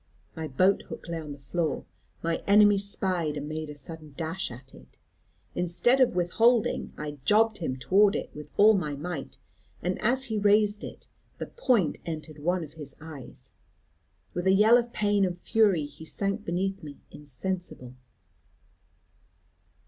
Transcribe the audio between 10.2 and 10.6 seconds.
he